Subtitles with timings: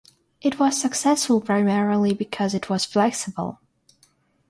[0.41, 3.59] It was successful primarily because it was flexible.